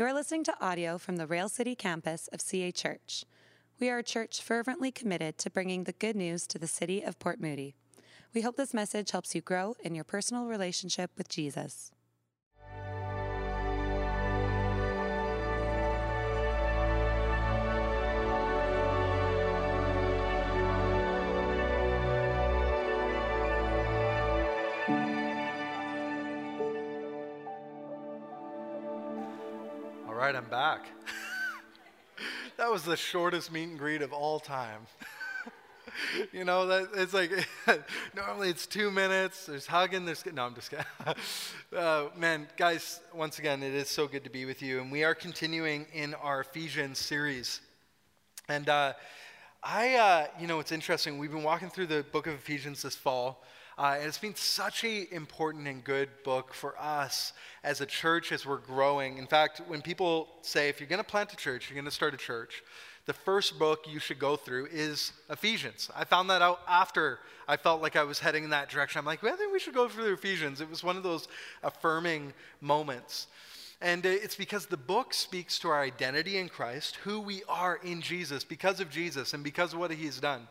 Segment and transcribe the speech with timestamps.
[0.00, 3.26] You are listening to audio from the Rail City campus of CA Church.
[3.78, 7.18] We are a church fervently committed to bringing the good news to the city of
[7.18, 7.74] Port Moody.
[8.32, 11.92] We hope this message helps you grow in your personal relationship with Jesus.
[30.32, 30.86] Right, I'm back.
[32.56, 34.86] that was the shortest meet and greet of all time.
[36.32, 37.32] you know, that it's like
[38.14, 39.46] normally it's two minutes.
[39.46, 40.04] There's hugging.
[40.04, 40.86] There's no, I'm just kidding.
[41.76, 45.02] uh, man, guys, once again, it is so good to be with you, and we
[45.02, 47.60] are continuing in our Ephesians series.
[48.48, 48.92] And uh,
[49.64, 51.18] I, uh, you know, it's interesting.
[51.18, 53.42] We've been walking through the book of Ephesians this fall.
[53.80, 57.32] Uh, and it's been such an important and good book for us
[57.64, 59.16] as a church as we're growing.
[59.16, 61.90] In fact, when people say, if you're going to plant a church, you're going to
[61.90, 62.62] start a church,
[63.06, 65.90] the first book you should go through is Ephesians.
[65.96, 68.98] I found that out after I felt like I was heading in that direction.
[68.98, 70.60] I'm like, well, I think we should go through Ephesians.
[70.60, 71.26] It was one of those
[71.62, 73.28] affirming moments.
[73.80, 78.02] And it's because the book speaks to our identity in Christ, who we are in
[78.02, 80.48] Jesus, because of Jesus and because of what he's done.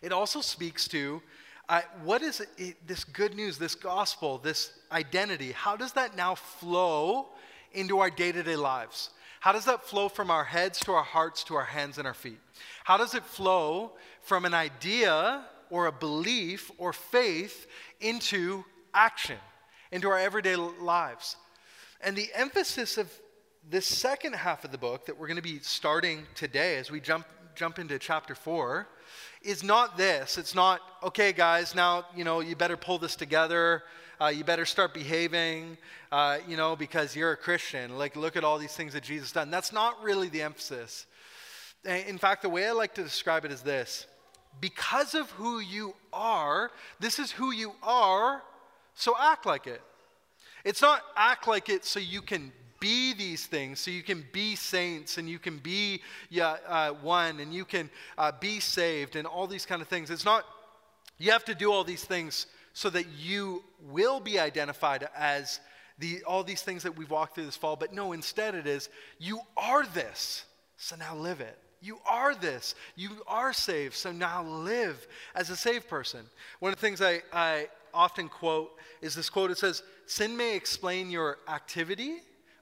[0.00, 1.20] It also speaks to
[1.68, 5.52] uh, what is it, this good news, this gospel, this identity?
[5.52, 7.28] How does that now flow
[7.72, 9.10] into our day to day lives?
[9.40, 12.14] How does that flow from our heads to our hearts to our hands and our
[12.14, 12.40] feet?
[12.84, 17.66] How does it flow from an idea or a belief or faith
[18.00, 19.38] into action,
[19.92, 21.36] into our everyday lives?
[22.00, 23.12] And the emphasis of
[23.68, 27.00] this second half of the book that we're going to be starting today as we
[27.00, 28.88] jump, jump into chapter four
[29.42, 30.38] is not this.
[30.38, 33.82] It's not, okay, guys, now, you know, you better pull this together.
[34.20, 35.78] Uh, you better start behaving,
[36.10, 37.96] uh, you know, because you're a Christian.
[37.96, 39.48] Like, look at all these things that Jesus done.
[39.50, 41.06] That's not really the emphasis.
[41.84, 44.06] In fact, the way I like to describe it is this
[44.60, 48.42] because of who you are, this is who you are,
[48.94, 49.80] so act like it.
[50.64, 54.54] It's not act like it so you can be these things so you can be
[54.54, 56.00] saints and you can be
[56.30, 60.10] yeah, uh, one and you can uh, be saved and all these kind of things.
[60.10, 60.44] It's not,
[61.18, 65.60] you have to do all these things so that you will be identified as
[65.98, 67.76] the, all these things that we've walked through this fall.
[67.76, 70.44] But no, instead it is, you are this,
[70.76, 71.58] so now live it.
[71.80, 72.74] You are this.
[72.96, 76.26] You are saved, so now live as a saved person.
[76.58, 80.56] One of the things I, I often quote is this quote it says, Sin may
[80.56, 82.18] explain your activity,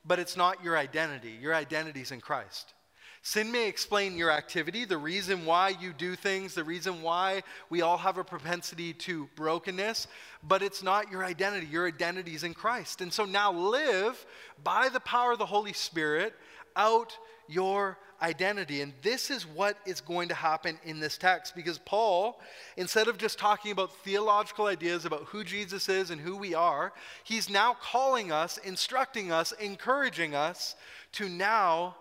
[0.06, 1.36] but it's not your identity.
[1.40, 2.74] Your identity is in Christ.
[3.22, 7.82] Sin may explain your activity, the reason why you do things, the reason why we
[7.82, 10.06] all have a propensity to brokenness,
[10.44, 11.66] but it's not your identity.
[11.66, 13.00] Your identity is in Christ.
[13.00, 14.24] And so now live
[14.62, 16.34] by the power of the Holy Spirit
[16.76, 17.18] out
[17.48, 18.80] your identity.
[18.80, 22.40] And this is what is going to happen in this text because Paul,
[22.76, 26.92] instead of just talking about theological ideas about who Jesus is and who we are,
[27.24, 30.76] he's now calling us, instructing us, encouraging us
[31.12, 31.96] to now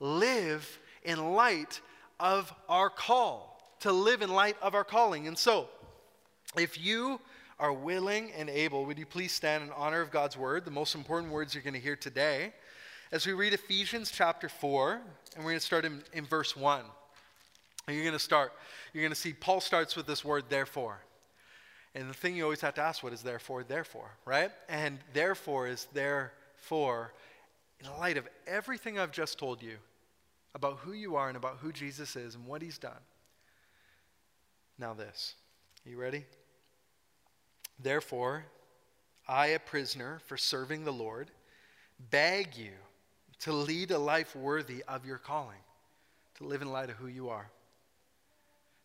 [0.00, 1.80] live in light
[2.18, 5.26] of our call, to live in light of our calling.
[5.26, 5.68] And so,
[6.56, 7.20] if you
[7.58, 10.94] are willing and able, would you please stand in honor of God's word, the most
[10.94, 12.52] important words you're going to hear today?
[13.12, 15.00] As we read Ephesians chapter 4,
[15.34, 16.82] and we're going to start in, in verse 1.
[17.86, 18.52] And you're going to start,
[18.92, 21.00] you're going to see Paul starts with this word, therefore.
[21.94, 24.52] And the thing you always have to ask, what is therefore, therefore, right?
[24.68, 27.12] And therefore is therefore,
[27.80, 29.76] in light of everything I've just told you
[30.54, 32.92] about who you are and about who Jesus is and what he's done.
[34.78, 35.34] Now, this.
[35.84, 36.24] You ready?
[37.82, 38.44] Therefore,
[39.26, 41.30] I, a prisoner for serving the Lord,
[42.10, 42.72] beg you
[43.40, 45.58] to lead a life worthy of your calling,
[46.36, 47.50] to live in light of who you are.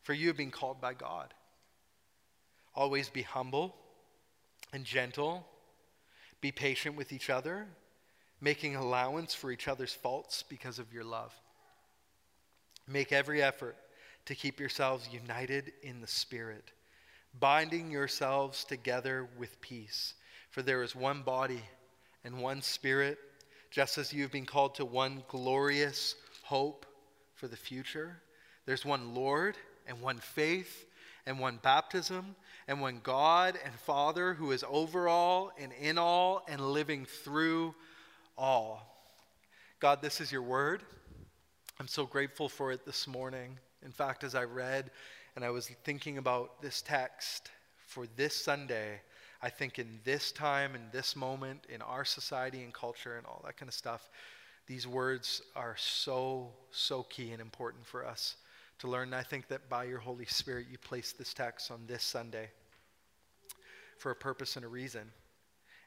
[0.04, 1.34] For you have been called by God.
[2.74, 3.76] Always be humble
[4.74, 5.46] and gentle,
[6.42, 7.68] be patient with each other,
[8.42, 11.34] making allowance for each other's faults because of your love.
[12.88, 13.76] Make every effort
[14.26, 16.72] to keep yourselves united in the Spirit,
[17.40, 20.14] binding yourselves together with peace.
[20.50, 21.62] For there is one body
[22.24, 23.18] and one Spirit
[23.76, 26.86] just as you've been called to one glorious hope
[27.34, 28.16] for the future,
[28.66, 30.86] there's one Lord and one faith
[31.26, 32.38] and one baptism
[32.70, 37.76] and one God and Father who is over all and in all and living through
[38.38, 38.82] all.
[39.82, 40.82] God, this is your word.
[41.78, 43.60] I'm so grateful for it this morning.
[43.84, 44.90] In fact, as I read
[45.36, 47.52] and I was thinking about this text
[47.88, 49.02] for this Sunday,
[49.46, 53.44] I think in this time, in this moment, in our society and culture and all
[53.46, 54.10] that kind of stuff,
[54.66, 58.38] these words are so, so key and important for us
[58.80, 59.10] to learn.
[59.10, 62.50] And I think that by your Holy Spirit, you placed this text on this Sunday
[64.00, 65.12] for a purpose and a reason.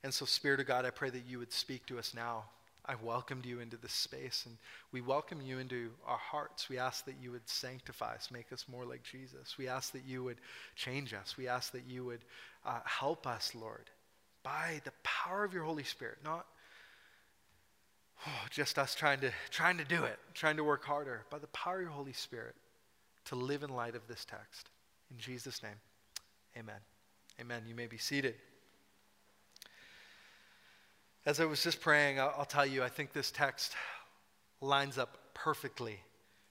[0.04, 2.44] And so, Spirit of God, I pray that you would speak to us now.
[2.88, 4.56] I welcomed you into this space, and
[4.92, 6.70] we welcome you into our hearts.
[6.70, 9.58] We ask that you would sanctify us, make us more like Jesus.
[9.58, 10.38] We ask that you would
[10.74, 11.36] change us.
[11.36, 12.24] We ask that you would
[12.64, 13.90] uh, help us, Lord,
[14.42, 16.46] by the power of your Holy Spirit, not
[18.26, 21.46] oh, just us trying to, trying to do it, trying to work harder, by the
[21.48, 22.54] power of your Holy Spirit
[23.26, 24.70] to live in light of this text.
[25.10, 25.76] In Jesus' name,
[26.56, 26.80] amen.
[27.38, 27.62] Amen.
[27.68, 28.34] You may be seated.
[31.28, 33.74] As I was just praying, I'll, I'll tell you, I think this text
[34.62, 36.00] lines up perfectly,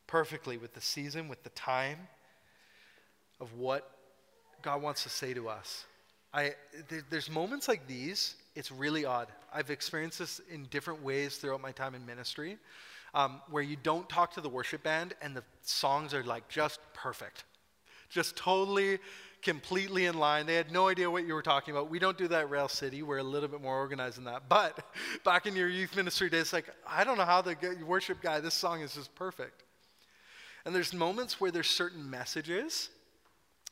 [0.05, 1.97] perfectly with the season, with the time
[3.39, 3.89] of what
[4.61, 5.85] God wants to say to us.
[6.31, 6.53] I,
[6.89, 9.29] there, there's moments like these, it's really odd.
[9.51, 12.59] I've experienced this in different ways throughout my time in ministry,
[13.15, 16.81] um, where you don't talk to the worship band and the songs are like just
[16.93, 17.45] perfect,
[18.09, 18.99] just totally
[19.41, 20.45] completely in line.
[20.45, 21.89] They had no idea what you were talking about.
[21.89, 23.03] We don't do that at Rail City.
[23.03, 24.49] We're a little bit more organized than that.
[24.49, 24.79] But
[25.23, 27.55] back in your youth ministry days, like, I don't know how the
[27.85, 29.63] worship guy, this song is just perfect.
[30.65, 32.89] And there's moments where there's certain messages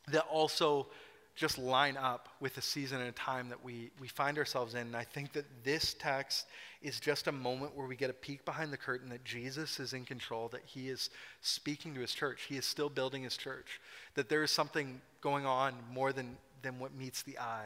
[0.08, 0.88] that also
[1.36, 4.82] just line up with the season and a time that we, we find ourselves in.
[4.82, 6.46] And I think that this text
[6.82, 9.92] is just a moment where we get a peek behind the curtain that Jesus is
[9.92, 11.10] in control, that he is
[11.42, 13.82] speaking to his church, he is still building his church,
[14.14, 17.66] that there is something going on more than, than what meets the eye.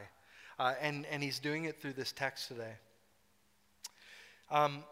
[0.57, 2.71] Uh, and, and he's doing it through this text today.
[4.49, 4.85] Um,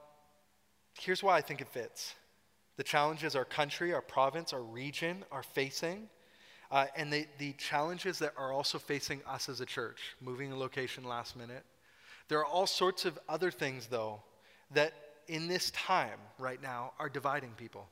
[1.00, 2.14] here's why I think it fits
[2.76, 6.10] the challenges our country, our province, our region are facing
[6.72, 10.58] uh, and the, the challenges that are also facing us as a church, moving a
[10.58, 11.64] location last minute.
[12.28, 14.22] There are all sorts of other things, though,
[14.72, 14.92] that
[15.30, 17.88] in this time right now are dividing people.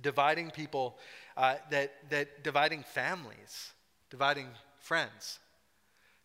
[0.00, 0.98] Dividing people,
[1.36, 3.72] uh, that, that dividing families,
[4.10, 4.48] dividing
[4.78, 5.38] friends,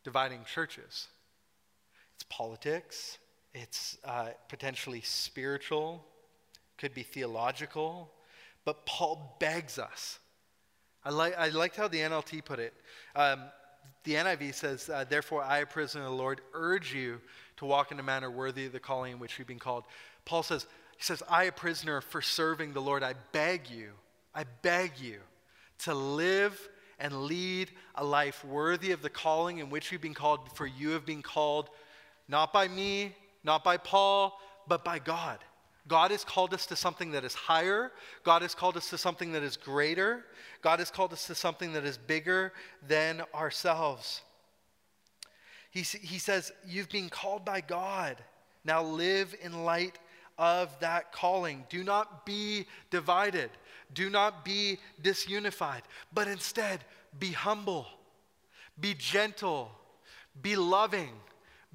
[0.04, 1.08] dividing churches.
[2.16, 3.18] It's politics,
[3.54, 6.04] it's uh, potentially spiritual,
[6.78, 8.12] could be theological,
[8.66, 10.20] but Paul begs us
[11.08, 12.74] I, like, I liked how the NLT put it.
[13.16, 13.44] Um,
[14.04, 17.22] the NIV says, uh, Therefore, I, a prisoner of the Lord, urge you
[17.58, 19.86] to walk in a manner worthy of the calling in which you've been called.
[20.26, 20.68] Paul says,
[20.98, 23.92] He says, I, a prisoner for serving the Lord, I beg you,
[24.34, 25.20] I beg you
[25.80, 30.56] to live and lead a life worthy of the calling in which you've been called,
[30.56, 31.70] for you have been called
[32.28, 35.40] not by me, not by Paul, but by God.
[35.88, 37.92] God has called us to something that is higher.
[38.24, 40.26] God has called us to something that is greater.
[40.62, 42.52] God has called us to something that is bigger
[42.86, 44.22] than ourselves.
[45.72, 48.18] He, he says, You've been called by God.
[48.66, 49.98] Now live in light
[50.38, 51.66] of that calling.
[51.70, 53.50] Do not be divided.
[53.94, 55.82] Do not be disunified,
[56.14, 56.84] but instead
[57.20, 57.88] be humble,
[58.80, 59.72] be gentle,
[60.42, 61.12] be loving,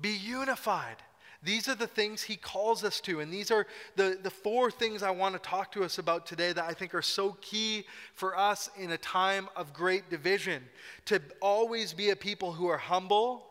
[0.01, 0.97] be unified.
[1.45, 3.19] These are the things he calls us to.
[3.19, 3.67] And these are
[3.97, 6.95] the, the four things I want to talk to us about today that I think
[6.95, 7.85] are so key
[8.15, 10.63] for us in a time of great division.
[11.07, 13.45] To always be a people who are humble,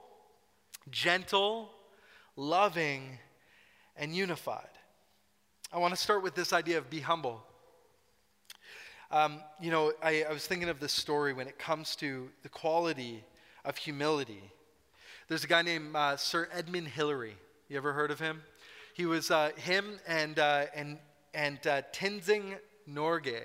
[0.89, 1.69] gentle,
[2.37, 3.19] loving,
[3.97, 4.69] and unified.
[5.73, 7.41] I want to start with this idea of be humble.
[9.09, 12.49] Um, you know, I, I was thinking of this story when it comes to the
[12.49, 13.23] quality
[13.63, 14.43] of humility.
[15.29, 17.37] There's a guy named uh, Sir Edmund Hillary.
[17.69, 18.41] You ever heard of him?
[18.95, 20.97] He was uh, him and uh, and
[21.33, 23.43] and uh, Tenzing Norgay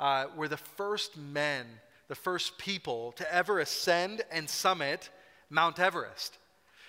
[0.00, 1.66] uh, were the first men,
[2.08, 5.08] the first people to ever ascend and summit
[5.50, 6.36] Mount Everest.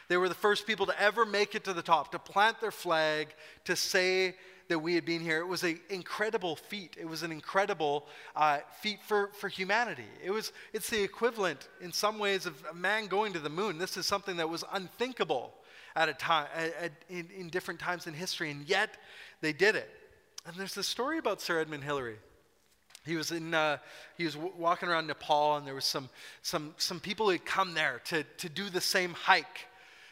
[0.07, 2.71] They were the first people to ever make it to the top, to plant their
[2.71, 3.27] flag,
[3.65, 4.35] to say
[4.71, 5.39] that we had been here.
[5.41, 6.95] It was an incredible feat.
[6.97, 10.07] It was an incredible uh, feat for, for humanity.
[10.23, 13.77] It was, it's the equivalent, in some ways, of a man going to the moon.
[13.77, 15.53] This is something that was unthinkable
[15.95, 18.97] at a time, at, at, in, in different times in history, and yet
[19.41, 19.89] they did it.
[20.45, 22.17] And there's this story about Sir Edmund Hillary.
[23.05, 23.77] He was in, uh,
[24.17, 26.07] he was w- walking around Nepal, and there was some,
[26.43, 29.67] some, some people who had come there to, to do the same hike,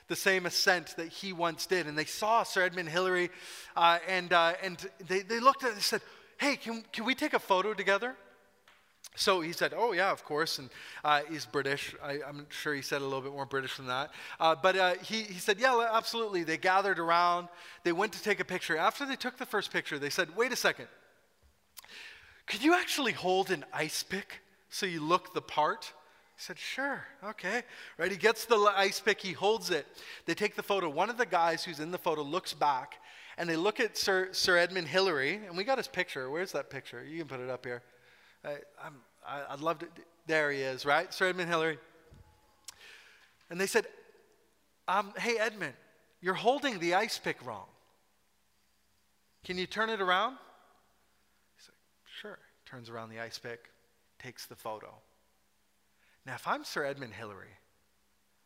[0.10, 1.88] the same ascent that he once did.
[1.88, 3.30] And they saw Sir Edmund Hillary,
[3.78, 6.01] uh, and, uh, and they, they looked at it and said,
[6.39, 8.16] hey, can, can we take a photo together?
[9.16, 10.60] So he said, Oh, yeah, of course.
[10.60, 10.70] And
[11.04, 11.96] uh, he's British.
[12.01, 14.12] I, am sure he said a little bit more British than that.
[14.39, 16.44] Uh, but uh, he, he said, Yeah, absolutely.
[16.44, 17.50] They gathered around.
[17.84, 18.78] They went to take a picture.
[18.78, 20.88] After they took the first picture, they said, Wait a second.
[22.46, 25.92] Could you actually hold an ice pick so you look the part?
[26.39, 27.63] He said, Sure, okay.
[27.98, 28.10] Right?
[28.10, 29.86] He gets the ice pick, he holds it.
[30.25, 30.88] They take the photo.
[30.88, 32.96] One of the guys who's in the photo looks back
[33.38, 36.29] and they look at Sir, Sir Edmund Hillary, and we got his picture.
[36.29, 37.03] Where's that picture?
[37.03, 37.81] You can put it up here.
[38.46, 38.96] I, I'm,
[39.27, 39.88] I, would love to.
[40.27, 41.13] There he is, right?
[41.13, 41.77] Sir Edmund Hillary.
[43.50, 43.88] And they said,
[44.88, 45.74] um, Hey, Edmund,
[46.22, 47.67] you're holding the ice pick wrong.
[49.43, 50.38] Can you turn it around?
[51.58, 51.75] He's like,
[52.22, 52.39] Sure.
[52.65, 53.65] Turns around the ice pick,
[54.19, 54.93] takes the photo.
[56.29, 57.57] Now, if I'm Sir Edmund Hillary,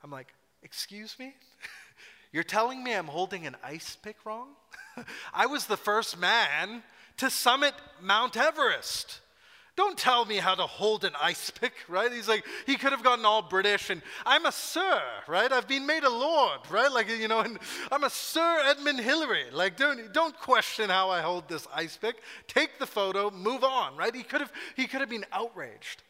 [0.01, 1.35] I'm like, Excuse me?
[2.31, 4.47] You're telling me I'm holding an ice pick wrong?
[5.33, 6.81] I was the first man
[7.17, 9.19] to summit Mount Everest.
[9.75, 12.09] Don't tell me how to hold an ice pick, right?
[12.09, 15.51] He's like, he could have gotten all British and I'm a sir, right?
[15.51, 16.89] I've been made a lord, right?
[16.89, 17.59] Like, you know, and
[17.91, 19.47] I'm a Sir Edmund Hillary.
[19.51, 22.21] Like, don't, don't question how I hold this ice pick.
[22.47, 24.15] Take the photo, move on, right?
[24.15, 26.01] He could have, he could have been outraged.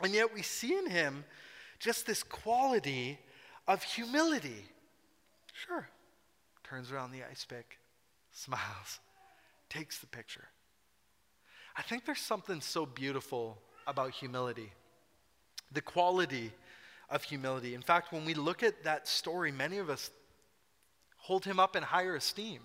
[0.00, 1.24] And yet we see in him
[1.78, 3.18] just this quality
[3.66, 4.64] of humility.
[5.52, 5.88] Sure.
[6.64, 7.78] Turns around the ice pick,
[8.32, 9.00] smiles,
[9.68, 10.48] takes the picture.
[11.76, 14.72] I think there's something so beautiful about humility,
[15.72, 16.52] the quality
[17.08, 17.74] of humility.
[17.74, 20.10] In fact, when we look at that story, many of us
[21.16, 22.60] hold him up in higher esteem.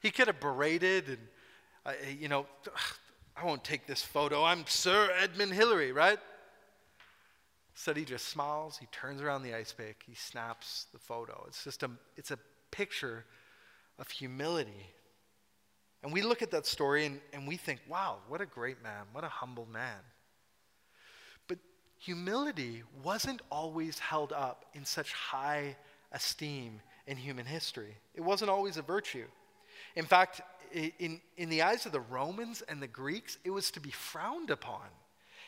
[0.00, 1.18] He could have berated and,
[1.84, 2.46] uh, you know,
[3.36, 4.44] I won't take this photo.
[4.44, 6.18] I'm Sir Edmund Hillary, right?
[7.78, 11.44] Said he just smiles, he turns around the ice pick, he snaps the photo.
[11.46, 12.38] It's just a, it's a
[12.70, 13.26] picture
[13.98, 14.94] of humility.
[16.02, 19.04] And we look at that story and, and we think, wow, what a great man,
[19.12, 19.98] what a humble man.
[21.48, 21.58] But
[21.98, 25.76] humility wasn't always held up in such high
[26.12, 29.26] esteem in human history, it wasn't always a virtue.
[29.96, 30.40] In fact,
[30.72, 34.48] in, in the eyes of the Romans and the Greeks, it was to be frowned
[34.48, 34.86] upon.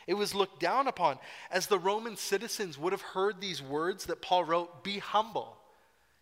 [0.09, 1.19] It was looked down upon.
[1.51, 5.55] As the Roman citizens would have heard these words that Paul wrote, be humble.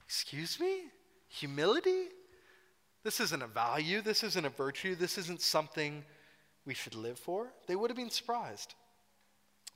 [0.06, 0.82] Excuse me?
[1.30, 2.08] Humility?
[3.06, 4.02] This isn't a value.
[4.02, 4.94] This isn't a virtue.
[4.94, 6.04] This isn't something
[6.66, 7.48] we should live for.
[7.68, 8.74] They would have been surprised.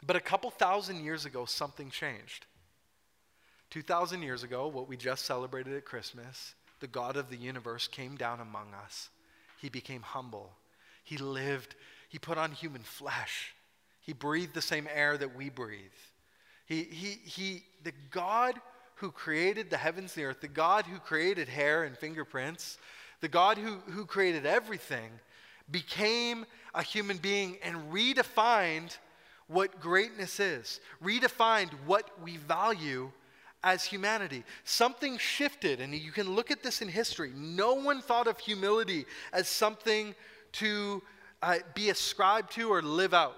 [0.05, 2.45] But a couple thousand years ago, something changed.
[3.69, 8.17] 2,000 years ago, what we just celebrated at Christmas, the God of the universe came
[8.17, 9.07] down among us.
[9.61, 10.51] He became humble.
[11.05, 11.75] He lived,
[12.09, 13.53] he put on human flesh.
[14.01, 15.79] He breathed the same air that we breathe.
[16.65, 18.55] He, he, he, the God
[18.95, 22.77] who created the heavens and the earth, the God who created hair and fingerprints,
[23.19, 25.11] the God who, who created everything,
[25.69, 28.97] became a human being and redefined
[29.47, 33.11] what greatness is, redefined what we value
[33.63, 34.43] as humanity.
[34.63, 37.31] Something shifted, and you can look at this in history.
[37.35, 40.15] No one thought of humility as something
[40.53, 41.01] to
[41.43, 43.35] uh, be ascribed to or live out.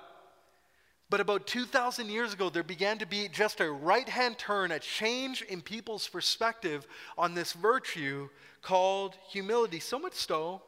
[1.14, 4.80] But about 2,000 years ago, there began to be just a right hand turn, a
[4.80, 6.88] change in people's perspective
[7.20, 8.30] on this virtue
[8.64, 9.80] called humility.
[9.80, 10.64] So much so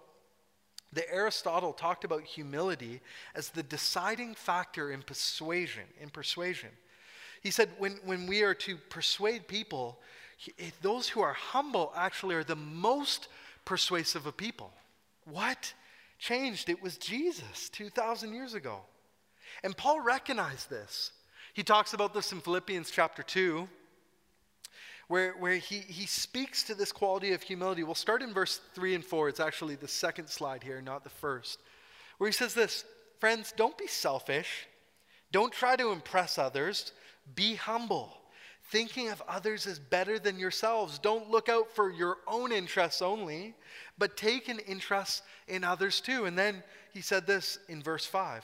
[0.94, 3.02] that Aristotle talked about humility
[3.34, 5.86] as the deciding factor in persuasion.
[6.00, 6.70] In persuasion.
[7.42, 9.98] He said, when, when we are to persuade people,
[10.60, 13.30] eh, those who are humble actually are the most
[13.66, 14.72] persuasive of people.
[15.24, 15.74] What
[16.20, 16.70] changed?
[16.70, 18.82] It was Jesus 2,000 years ago.
[19.66, 21.12] And Paul recognized this.
[21.56, 23.68] He talks about this in Philippians chapter 2,
[25.08, 27.84] where, where he, he speaks to this quality of humility.
[27.84, 29.28] We'll start in verse 3 and 4.
[29.28, 31.58] It's actually the second slide here, not the first,
[32.20, 32.86] where he says this
[33.20, 34.68] Friends, don't be selfish.
[35.32, 36.92] Don't try to impress others.
[37.34, 38.16] Be humble,
[38.70, 41.00] thinking of others as better than yourselves.
[41.00, 43.56] Don't look out for your own interests only,
[43.98, 46.26] but take an interest in others too.
[46.26, 46.62] And then
[46.94, 48.44] he said this in verse 5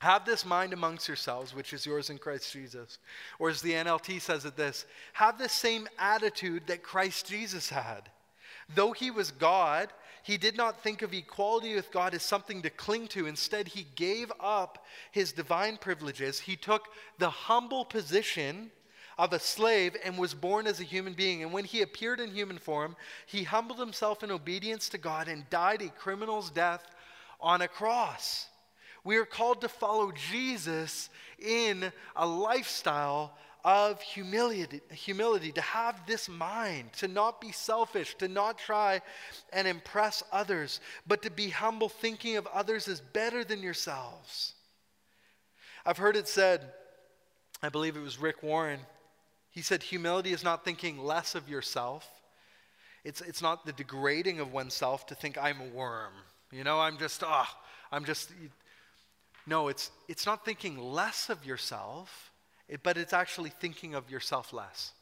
[0.00, 2.98] have this mind amongst yourselves, which is yours in Christ Jesus.
[3.38, 8.10] Or as the NLT says it this have the same attitude that Christ Jesus had.
[8.74, 9.90] Though he was God,
[10.22, 13.26] he did not think of equality with God as something to cling to.
[13.26, 16.40] Instead, he gave up his divine privileges.
[16.40, 16.88] He took
[17.18, 18.70] the humble position
[19.18, 21.42] of a slave and was born as a human being.
[21.42, 25.48] And when he appeared in human form, he humbled himself in obedience to God and
[25.50, 26.86] died a criminal's death
[27.38, 28.46] on a cross.
[29.04, 36.28] We are called to follow Jesus in a lifestyle of humility, humility, to have this
[36.28, 39.02] mind, to not be selfish, to not try
[39.52, 44.54] and impress others, but to be humble, thinking of others as better than yourselves.
[45.84, 46.72] I've heard it said,
[47.62, 48.80] I believe it was Rick Warren,
[49.50, 52.08] he said, humility is not thinking less of yourself.
[53.04, 56.12] It's, it's not the degrading of oneself to think I'm a worm.
[56.52, 57.56] You know, I'm just, ah, oh,
[57.90, 58.30] I'm just,
[59.46, 62.32] no, it's, it's not thinking less of yourself,
[62.82, 64.92] but it's actually thinking of yourself less.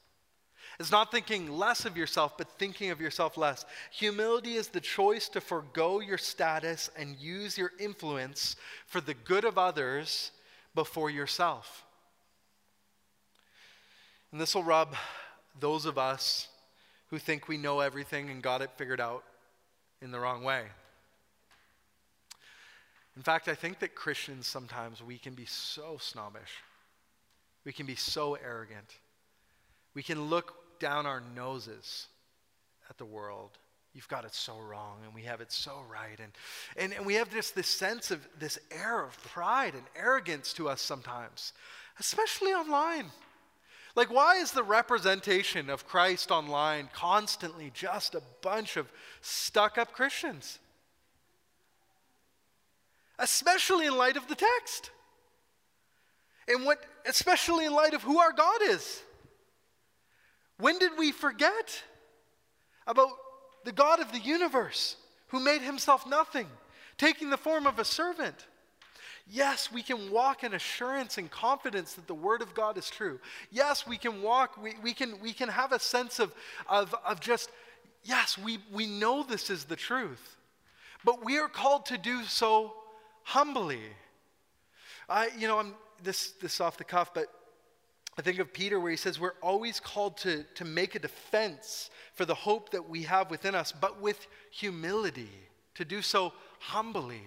[0.78, 3.64] It's not thinking less of yourself, but thinking of yourself less.
[3.90, 8.54] Humility is the choice to forego your status and use your influence
[8.86, 10.30] for the good of others
[10.74, 11.84] before yourself.
[14.30, 14.94] And this will rub
[15.58, 16.48] those of us
[17.10, 19.24] who think we know everything and got it figured out
[20.00, 20.66] in the wrong way.
[23.18, 26.62] In fact, I think that Christians sometimes we can be so snobbish.
[27.64, 28.94] We can be so arrogant.
[29.92, 32.06] We can look down our noses
[32.88, 33.58] at the world.
[33.92, 36.16] You've got it so wrong, and we have it so right.
[36.20, 36.30] And,
[36.76, 40.68] and, and we have just this sense of this air of pride and arrogance to
[40.68, 41.54] us sometimes,
[41.98, 43.06] especially online.
[43.96, 49.92] Like, why is the representation of Christ online constantly just a bunch of stuck up
[49.92, 50.60] Christians?
[53.18, 54.90] Especially in light of the text.
[56.46, 59.02] And what, especially in light of who our God is.
[60.58, 61.82] When did we forget
[62.86, 63.10] about
[63.64, 64.96] the God of the universe
[65.28, 66.46] who made himself nothing,
[66.96, 68.46] taking the form of a servant?
[69.30, 73.20] Yes, we can walk in assurance and confidence that the Word of God is true.
[73.50, 76.32] Yes, we can walk, we, we, can, we can have a sense of,
[76.66, 77.50] of, of just,
[78.04, 80.36] yes, we, we know this is the truth.
[81.04, 82.72] But we are called to do so
[83.28, 83.80] humbly.
[85.06, 87.26] I, you know, I'm this, this off the cuff, but
[88.16, 91.90] I think of Peter where he says we're always called to, to make a defense
[92.14, 95.30] for the hope that we have within us, but with humility,
[95.74, 97.22] to do so humbly.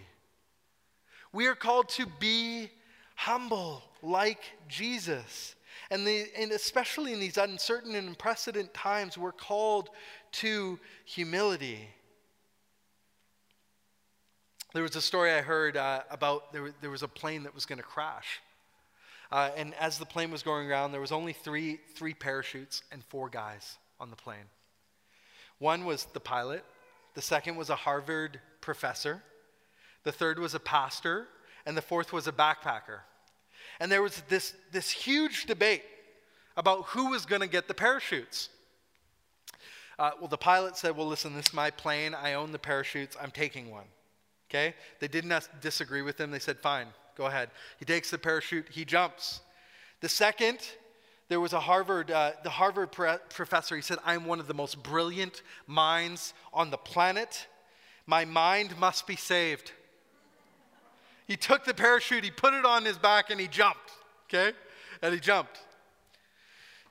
[1.34, 2.72] We are called to be
[3.15, 5.53] humble like Jesus.
[5.91, 9.89] And, the, and especially in these uncertain and unprecedented times, we're called
[10.34, 11.89] to humility.
[14.74, 17.66] There was a story I heard uh, about there, there was a plane that was
[17.66, 18.40] going to crash.
[19.30, 23.04] Uh, and as the plane was going around, there was only three, three parachutes and
[23.04, 24.50] four guys on the plane.
[25.60, 26.63] One was the pilot,
[27.16, 29.22] the second was a Harvard professor,
[30.04, 31.28] the third was a pastor,
[31.65, 33.00] and the fourth was a backpacker.
[33.80, 35.84] And there was this, this huge debate
[36.56, 38.50] about who was going to get the parachutes.
[40.00, 42.13] Uh, well, the pilot said, Well, listen, this is my plane.
[42.13, 43.15] I own the parachutes.
[43.22, 43.86] I'm taking one.
[44.52, 44.76] Okay?
[45.00, 46.30] They didn't disagree with him.
[46.30, 47.50] They said, Fine, go ahead.
[47.80, 49.40] He takes the parachute, he jumps.
[50.02, 50.60] The second,
[51.30, 53.78] there was a Harvard, uh, the Harvard pre- professor.
[53.78, 57.48] He said, I'm one of the most brilliant minds on the planet.
[58.06, 59.72] My mind must be saved.
[61.28, 63.92] He took the parachute, he put it on his back, and he jumped.
[64.26, 64.52] Okay?
[65.02, 65.60] And he jumped.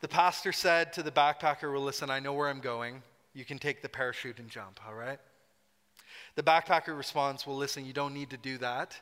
[0.01, 3.03] The pastor said to the backpacker, Well, listen, I know where I'm going.
[3.35, 5.19] You can take the parachute and jump, all right?
[6.37, 8.97] The backpacker responds, Well, listen, you don't need to do that.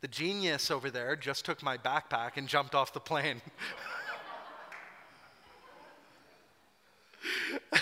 [0.00, 3.42] The genius over there just took my backpack and jumped off the plane.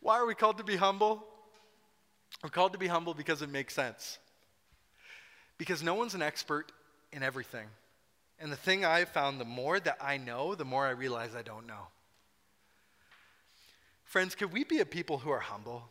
[0.00, 1.22] Why are we called to be humble?
[2.42, 4.18] We're called to be humble because it makes sense.
[5.58, 6.72] Because no one's an expert
[7.12, 7.66] in everything.
[8.38, 11.42] And the thing I've found, the more that I know, the more I realize I
[11.42, 11.88] don't know.
[14.04, 15.84] Friends, could we be a people who are humble?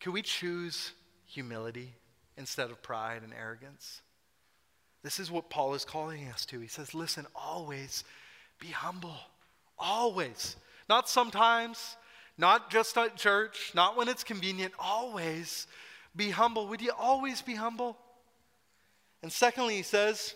[0.00, 0.92] Could we choose
[1.26, 1.94] humility
[2.36, 4.02] instead of pride and arrogance?
[5.02, 6.60] This is what Paul is calling us to.
[6.60, 8.04] He says, listen, always
[8.60, 9.16] be humble.
[9.78, 10.56] Always.
[10.88, 11.96] Not sometimes,
[12.36, 14.72] not just at church, not when it's convenient.
[14.78, 15.66] Always
[16.16, 16.66] be humble.
[16.68, 17.96] Would you always be humble?
[19.22, 20.34] And secondly, he says,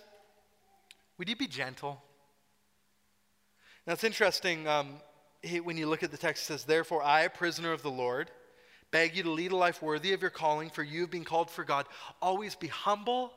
[1.18, 2.02] Would you be gentle?
[3.86, 5.00] Now it's interesting um,
[5.62, 8.30] when you look at the text, it says, Therefore, I, a prisoner of the Lord,
[8.92, 11.50] beg you to lead a life worthy of your calling, for you have been called
[11.50, 11.86] for God.
[12.20, 13.32] Always be humble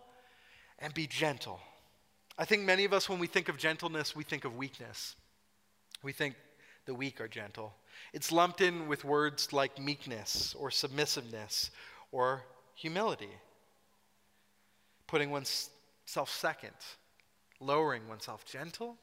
[0.77, 1.59] and be gentle.
[2.37, 5.15] I think many of us, when we think of gentleness, we think of weakness.
[6.03, 6.35] We think
[6.85, 7.73] the weak are gentle.
[8.13, 11.71] It's lumped in with words like meekness or submissiveness
[12.11, 12.43] or
[12.75, 13.31] humility
[15.07, 16.73] putting oneself second,
[17.59, 18.97] lowering oneself, gentle,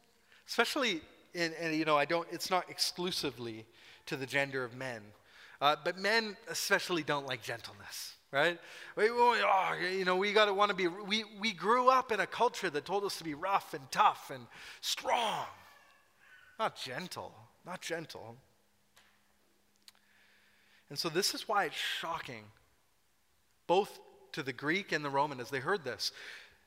[0.49, 1.01] especially
[1.35, 3.65] in, and you know, I don't, it's not exclusively
[4.07, 5.01] to the gender of men,
[5.63, 8.59] uh, but men especially don't like gentleness, right?
[8.97, 12.19] We, oh, you know, we got to want to be, we, we grew up in
[12.19, 14.49] a culture that told us to be rough and tough and
[14.81, 15.47] strong,
[16.59, 17.33] not gentle,
[17.65, 18.37] not gentle.
[20.91, 22.43] And so this is why it's shocking,
[23.69, 24.01] both
[24.33, 26.11] to the Greek and the Roman as they heard this.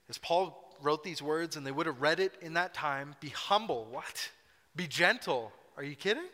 [0.07, 3.29] As Paul wrote these words and they would have read it in that time be
[3.29, 3.87] humble.
[3.91, 4.29] What?
[4.73, 5.51] Be gentle.
[5.75, 6.27] Are you kidding?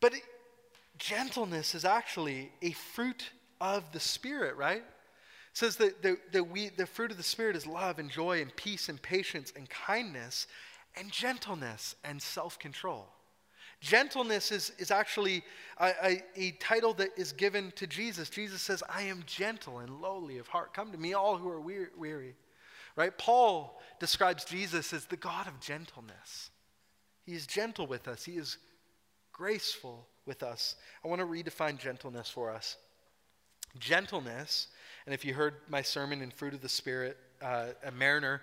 [0.00, 0.14] But
[0.98, 3.30] gentleness is actually a fruit
[3.60, 4.84] of the Spirit, right?
[5.58, 8.54] says that the, the, we, the fruit of the Spirit is love and joy and
[8.54, 10.46] peace and patience and kindness
[10.96, 13.08] and gentleness and self control.
[13.80, 15.42] Gentleness is, is actually
[15.78, 18.28] a, a, a, title that is given to Jesus.
[18.28, 20.74] Jesus says, I am gentle and lowly of heart.
[20.74, 22.34] Come to me, all who are weary.
[22.96, 23.16] Right?
[23.16, 26.50] Paul describes Jesus as the God of gentleness.
[27.24, 28.58] He is gentle with us, He is
[29.32, 30.76] graceful with us.
[31.04, 32.76] I want to redefine gentleness for us.
[33.78, 34.68] Gentleness,
[35.06, 38.42] and if you heard my sermon in Fruit of the Spirit, uh, a mariner,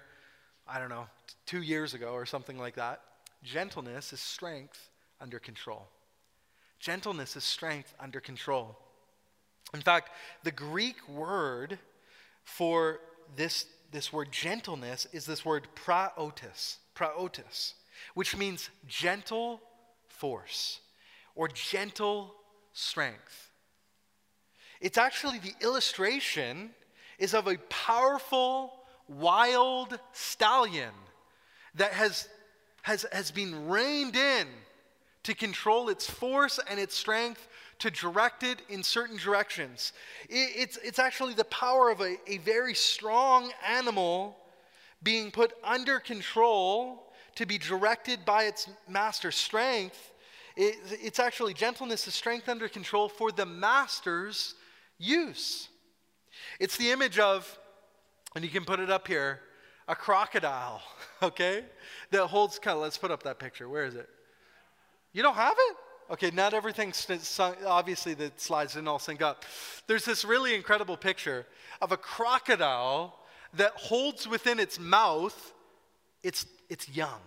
[0.68, 1.06] I don't know,
[1.46, 3.02] two years ago or something like that,
[3.44, 4.90] gentleness is strength
[5.22, 5.88] under control.
[6.80, 8.78] Gentleness is strength under control.
[9.74, 10.10] In fact,
[10.44, 11.80] the Greek word
[12.44, 13.00] for
[13.36, 17.74] this, this word gentleness is this word praotis, praotis,
[18.14, 19.62] which means gentle
[20.08, 20.80] force
[21.36, 22.34] or gentle
[22.74, 23.52] strength.
[24.82, 26.72] It's actually the illustration
[27.18, 28.74] is of a powerful,
[29.08, 30.92] wild stallion
[31.76, 32.28] that has,
[32.82, 34.48] has, has been reined in
[35.24, 37.48] to control its force and its strength,
[37.80, 39.92] to direct it in certain directions.
[40.30, 44.38] It, it's, it's actually the power of a, a very strong animal
[45.04, 49.32] being put under control to be directed by its master.
[49.32, 50.12] Strength,
[50.56, 54.56] it, it's actually gentleness is strength under control for the master's
[54.98, 55.70] use.
[56.60, 57.58] It's the image of,
[58.36, 59.40] and you can put it up here,
[59.88, 60.82] a crocodile,
[61.24, 61.64] okay?
[62.12, 63.70] That holds, kind of, let's put up that picture.
[63.70, 64.10] Where is it?
[65.14, 65.78] You don't have it?
[66.12, 66.94] Okay, not everything,
[67.66, 69.44] obviously, the slides didn't all sync up.
[69.88, 71.48] There's this really incredible picture
[71.82, 73.18] of a crocodile
[73.56, 75.54] that holds within its mouth
[76.26, 77.20] its, its young.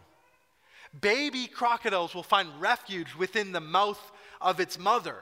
[1.01, 5.17] Baby crocodiles will find refuge within the mouth of its mother.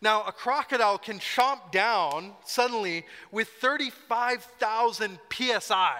[0.00, 5.98] Now, a crocodile can chomp down suddenly with 35,000 psi,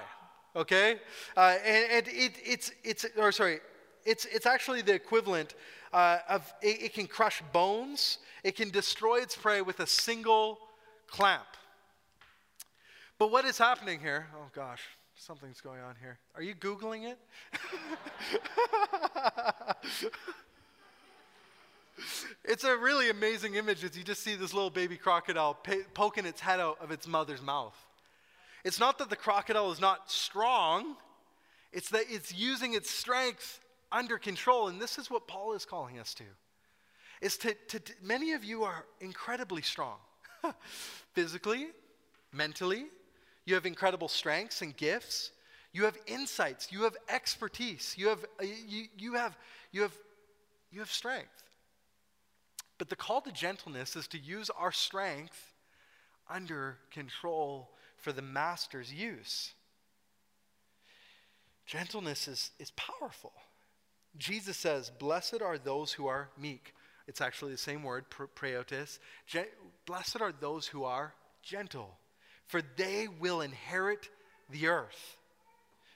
[0.56, 0.96] okay?
[1.36, 3.60] Uh, and, and it, it's, it's, or sorry,
[4.04, 5.54] it's, it's actually the equivalent
[5.92, 10.58] uh, of, it, it can crush bones, it can destroy its prey with a single
[11.06, 11.46] clamp.
[13.18, 14.28] But what is happening here?
[14.36, 14.82] Oh gosh,
[15.18, 16.18] something's going on here.
[16.34, 17.18] Are you Googling it?
[22.44, 25.58] it's a really amazing image as you just see this little baby crocodile
[25.94, 27.76] poking its head out of its mother's mouth.
[28.64, 30.96] It's not that the crocodile is not strong,
[31.72, 34.68] it's that it's using its strength under control.
[34.68, 36.24] And this is what Paul is calling us to.
[37.20, 39.96] Is to, to, many of you are incredibly strong.
[41.14, 41.66] Physically,
[42.32, 42.86] mentally,
[43.48, 45.30] you have incredible strengths and gifts.
[45.72, 49.36] You have insights, you have expertise, you have, uh, you, you have,
[49.72, 49.96] you have,
[50.70, 51.42] you have strength.
[52.76, 55.54] But the call to gentleness is to use our strength
[56.28, 59.52] under control for the master's use.
[61.66, 63.32] Gentleness is, is powerful.
[64.18, 66.74] Jesus says, Blessed are those who are meek.
[67.06, 68.98] It's actually the same word, praotis.
[69.86, 71.96] Blessed are those who are gentle,
[72.48, 74.08] for they will inherit
[74.50, 75.16] the earth.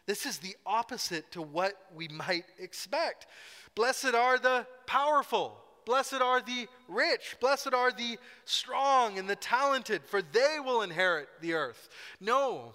[0.06, 3.26] This is the opposite to what we might expect.
[3.74, 5.56] Blessed are the powerful.
[5.86, 7.36] Blessed are the rich.
[7.40, 11.88] Blessed are the strong and the talented, for they will inherit the earth.
[12.20, 12.74] No,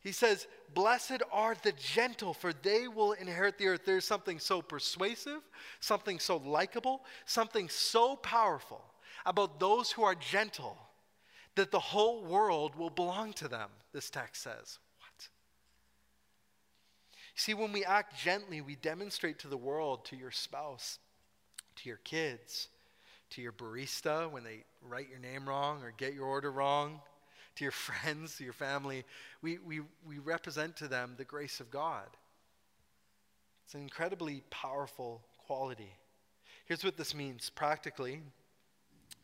[0.00, 3.80] he says, Blessed are the gentle, for they will inherit the earth.
[3.84, 5.40] There's something so persuasive,
[5.80, 8.84] something so likable, something so powerful
[9.24, 10.76] about those who are gentle
[11.56, 14.78] that the whole world will belong to them, this text says.
[15.00, 15.28] What?
[17.34, 20.98] See, when we act gently, we demonstrate to the world, to your spouse,
[21.76, 22.68] to your kids,
[23.30, 27.00] to your barista when they write your name wrong or get your order wrong
[27.56, 29.04] to your friends, to your family,
[29.42, 32.06] we, we, we represent to them the grace of God.
[33.64, 35.92] It's an incredibly powerful quality.
[36.66, 38.20] Here's what this means practically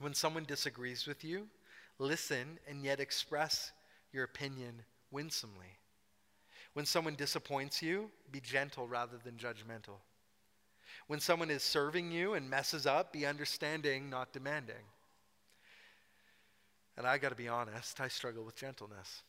[0.00, 1.46] when someone disagrees with you,
[2.02, 3.72] listen and yet express
[4.12, 5.78] your opinion winsomely.
[6.74, 10.00] When someone disappoints you, be gentle rather than judgmental.
[11.06, 14.84] When someone is serving you and messes up, be understanding, not demanding.
[16.96, 19.22] And I got to be honest, I struggle with gentleness.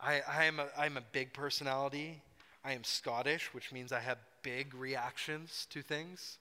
[0.00, 2.22] I, I am a, I'm a big personality.
[2.64, 6.38] I am Scottish, which means I have big reactions to things.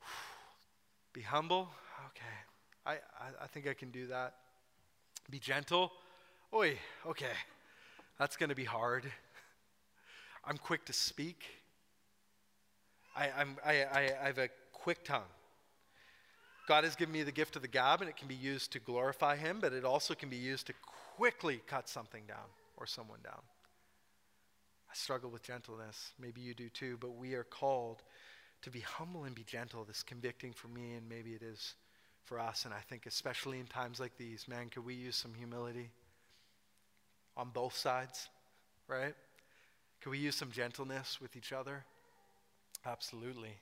[1.12, 1.68] Be humble?
[2.06, 2.53] Okay.
[2.86, 4.34] I, I, I think I can do that.
[5.30, 5.92] Be gentle?
[6.52, 7.32] Oi, okay.
[8.18, 9.10] That's going to be hard.
[10.44, 11.44] I'm quick to speak.
[13.16, 15.22] I, I'm, I, I, I have a quick tongue.
[16.66, 18.78] God has given me the gift of the gab, and it can be used to
[18.78, 20.74] glorify Him, but it also can be used to
[21.16, 23.40] quickly cut something down or someone down.
[24.90, 26.12] I struggle with gentleness.
[26.20, 28.02] Maybe you do too, but we are called
[28.62, 29.84] to be humble and be gentle.
[29.84, 31.74] This convicting for me, and maybe it is
[32.24, 32.64] for us.
[32.64, 35.90] And I think, especially in times like these, man, could we use some humility
[37.36, 38.28] on both sides,
[38.88, 39.14] right?
[40.00, 41.84] Could we use some gentleness with each other?
[42.86, 43.56] Absolutely.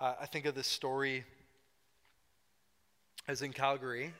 [0.00, 1.24] Uh, I think of this story
[3.26, 4.12] I was in Calgary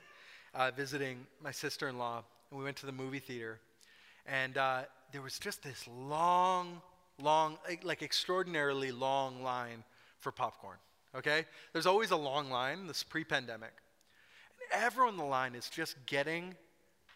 [0.53, 3.59] uh, visiting my sister in law, and we went to the movie theater.
[4.25, 6.81] And uh, there was just this long,
[7.21, 9.83] long, like extraordinarily long line
[10.19, 10.77] for popcorn.
[11.15, 11.45] Okay?
[11.73, 13.71] There's always a long line, this pre pandemic.
[14.71, 16.55] And everyone in the line is just getting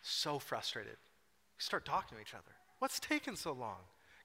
[0.01, 0.93] so frustrated.
[0.93, 2.43] We start talking to each other.
[2.79, 3.77] What's taking so long?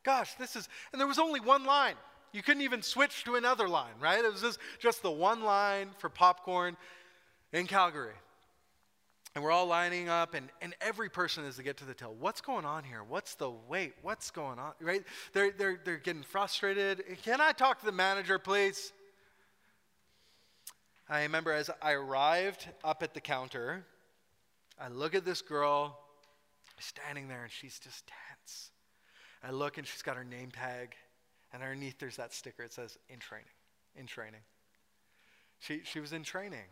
[0.05, 1.95] Gosh, this is, and there was only one line.
[2.33, 4.25] You couldn't even switch to another line, right?
[4.25, 6.77] It was just, just the one line for popcorn
[7.53, 8.15] in Calgary.
[9.35, 12.15] And we're all lining up, and, and every person is to get to the till,
[12.19, 13.05] what's going on here?
[13.07, 13.95] What's the wait?
[14.03, 14.73] What's going on?
[14.81, 15.05] Right?
[15.33, 17.05] They're, they're, they're getting frustrated.
[17.23, 18.93] Can I talk to the manager, please?
[21.09, 23.85] I remember as I arrived up at the counter,
[24.81, 25.99] I look at this girl
[26.79, 28.71] standing there, and she's just tense.
[29.43, 30.95] I look, and she's got her name tag
[31.53, 32.63] and underneath there's that sticker.
[32.63, 33.47] It says, in training,
[33.97, 34.41] in training.
[35.61, 36.67] She, she was in training.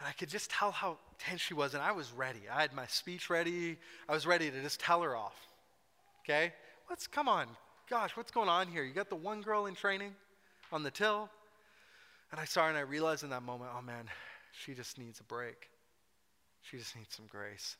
[0.00, 2.40] And I could just tell how tense she was, and I was ready.
[2.52, 3.76] I had my speech ready.
[4.08, 5.36] I was ready to just tell her off.
[6.24, 6.52] Okay?
[6.88, 7.46] What's, come on,
[7.88, 8.82] gosh, what's going on here?
[8.82, 10.14] You got the one girl in training
[10.72, 11.30] on the till?
[12.34, 14.06] And I saw her, and I realized in that moment, oh man,
[14.50, 15.70] she just needs a break.
[16.62, 17.76] She just needs some grace.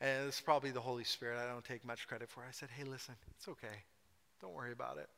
[0.00, 1.38] And it's probably the Holy Spirit.
[1.38, 2.42] I don't take much credit for.
[2.42, 2.48] It.
[2.48, 3.84] I said, hey, listen, it's okay.
[4.42, 5.08] Don't worry about it.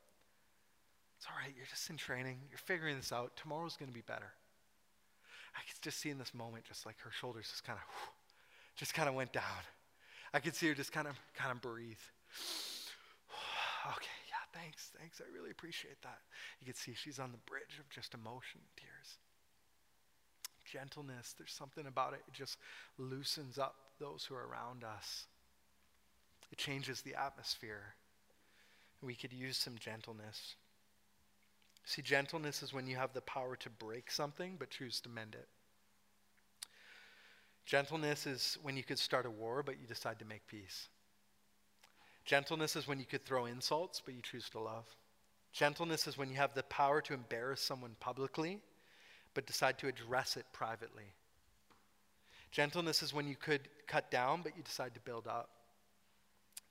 [1.16, 1.54] It's all right.
[1.56, 2.36] You're just in training.
[2.50, 3.34] You're figuring this out.
[3.34, 4.30] Tomorrow's going to be better.
[5.56, 8.10] I could just see in this moment, just like her shoulders just kind of,
[8.76, 9.64] just kind of went down.
[10.34, 11.96] I could see her just kind of, kind of breathe.
[13.96, 14.19] okay,
[14.52, 15.20] thanks, thanks.
[15.20, 16.18] I really appreciate that.
[16.60, 19.18] You can see she's on the bridge of just emotion, tears.
[20.64, 22.20] Gentleness, there's something about it.
[22.28, 22.58] It just
[22.98, 25.26] loosens up those who are around us.
[26.52, 27.94] It changes the atmosphere.
[29.02, 30.56] We could use some gentleness.
[31.84, 35.34] See, gentleness is when you have the power to break something but choose to mend
[35.34, 35.48] it.
[37.64, 40.88] Gentleness is when you could start a war but you decide to make peace.
[42.24, 44.86] Gentleness is when you could throw insults but you choose to love.
[45.52, 48.60] Gentleness is when you have the power to embarrass someone publicly
[49.34, 51.12] but decide to address it privately.
[52.50, 55.50] Gentleness is when you could cut down but you decide to build up.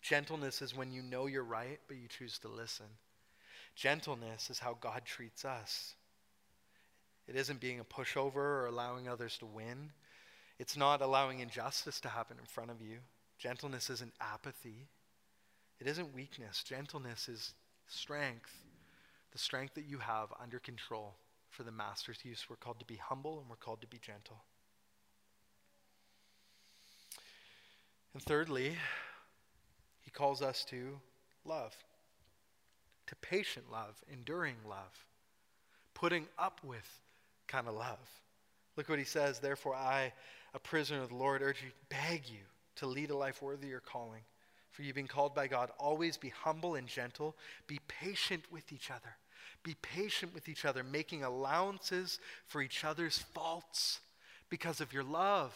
[0.01, 2.85] Gentleness is when you know you're right but you choose to listen.
[3.75, 5.95] Gentleness is how God treats us.
[7.27, 9.91] It isn't being a pushover or allowing others to win.
[10.57, 12.97] It's not allowing injustice to happen in front of you.
[13.37, 14.87] Gentleness isn't apathy.
[15.79, 16.63] It isn't weakness.
[16.63, 17.53] Gentleness is
[17.87, 18.53] strength,
[19.31, 21.15] the strength that you have under control
[21.49, 22.45] for the master's use.
[22.49, 24.43] We're called to be humble and we're called to be gentle.
[28.13, 28.75] And thirdly,
[30.01, 30.99] he calls us to
[31.45, 31.75] love
[33.09, 35.05] to patient love, enduring love,
[35.95, 36.87] putting up with
[37.47, 37.97] kind of love.
[38.77, 39.39] Look what he says.
[39.39, 40.13] Therefore, I,
[40.53, 42.41] a prisoner of the Lord, urge you, beg you
[42.75, 44.21] to lead a life worthy of your calling.
[44.71, 45.71] For you've been called by God.
[45.79, 47.35] Always be humble and gentle.
[47.67, 49.15] Be patient with each other.
[49.63, 53.99] Be patient with each other, making allowances for each other's faults
[54.49, 55.53] because of your love.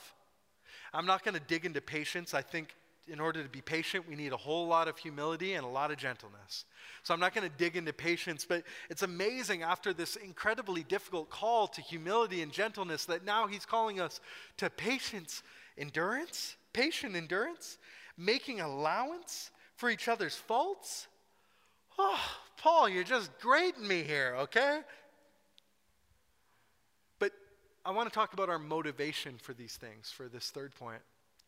[0.94, 2.34] I'm not going to dig into patience.
[2.34, 2.76] I think
[3.08, 5.92] in order to be patient, we need a whole lot of humility and a lot
[5.92, 6.66] of gentleness.
[7.04, 11.30] So I'm not going to dig into patience, but it's amazing after this incredibly difficult
[11.30, 14.22] call to humility and gentleness that now he's calling us
[14.58, 15.44] to patience,
[15.78, 17.78] endurance, patient endurance,
[18.18, 21.08] making allowance for each other's faults.
[21.98, 22.20] Oh,
[22.58, 24.82] Paul, you're just grating me here, okay?
[27.20, 27.32] But
[27.86, 31.02] I want to talk about our motivation for these things, for this third point.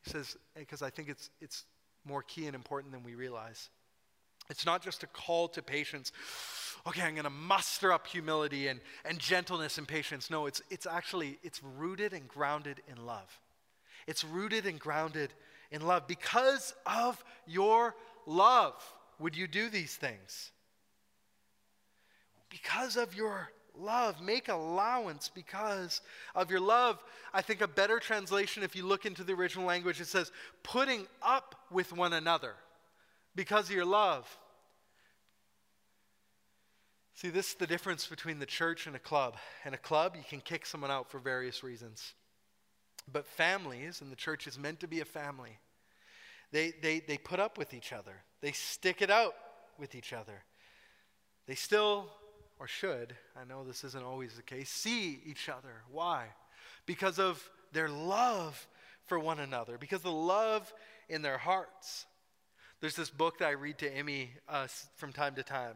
[0.04, 1.64] He says, because I think it's, it's
[2.06, 3.70] more key and important than we realize.
[4.50, 6.12] It's not just a call to patience.
[6.86, 10.30] Okay, I'm going to muster up humility and, and gentleness and patience.
[10.30, 13.40] No, it's, it's actually, it's rooted and grounded in love.
[14.06, 15.34] It's rooted and grounded
[15.72, 16.08] in love.
[16.08, 18.74] Because of your love,
[19.20, 20.52] would you do these things?
[22.50, 24.22] Because of your love.
[24.22, 26.02] Make allowance because
[26.34, 27.04] of your love.
[27.34, 30.32] I think a better translation, if you look into the original language, it says,
[30.64, 32.54] putting up with one another
[33.36, 34.26] because of your love.
[37.16, 39.38] See, this is the difference between the church and a club.
[39.66, 42.14] In a club, you can kick someone out for various reasons.
[43.12, 45.58] But families, and the church is meant to be a family,
[46.52, 49.36] they, they, they put up with each other, they stick it out
[49.78, 50.44] with each other.
[51.48, 52.10] They still,
[52.60, 55.84] or should, I know this isn't always the case, see each other.
[55.92, 56.26] Why?
[56.86, 58.68] Because of their love
[59.06, 60.74] for one another, because the love
[61.10, 62.06] in their hearts.
[62.82, 65.76] There's this book that I read to Emmy uh, from time to time.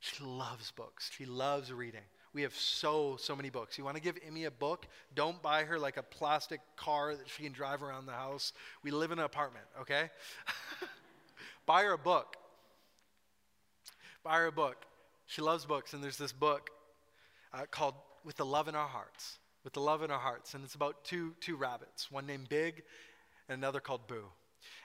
[0.00, 1.10] She loves books.
[1.16, 2.00] She loves reading.
[2.32, 3.76] We have so, so many books.
[3.76, 4.86] You want to give Emmy a book?
[5.14, 8.52] Don't buy her like a plastic car that she can drive around the house.
[8.84, 10.10] We live in an apartment, okay?
[11.66, 12.36] buy her a book.
[14.22, 14.86] Buy her a book.
[15.26, 16.70] She loves books, and there's this book
[17.52, 19.38] uh, called With the Love in Our Hearts.
[19.64, 20.54] With the Love in Our Hearts.
[20.54, 22.82] And it's about two, two rabbits, one named Big
[23.48, 24.24] and another called Boo.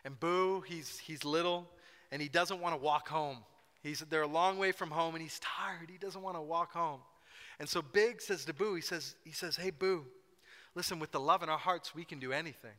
[0.03, 1.69] And Boo, he's, he's little,
[2.11, 3.37] and he doesn't want to walk home.
[3.83, 5.89] He's, they're a long way from home, and he's tired.
[5.91, 7.01] He doesn't want to walk home.
[7.59, 10.05] And so Big says to Boo, he says, he says, Hey, Boo,
[10.75, 12.75] listen, with the love in our hearts, we can do anything.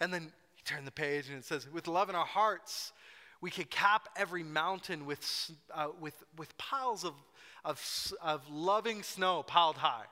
[0.00, 2.92] And then you turn the page, and it says, With love in our hearts,
[3.40, 7.14] we could cap every mountain with, uh, with, with piles of,
[7.64, 7.82] of,
[8.22, 10.04] of loving snow piled high.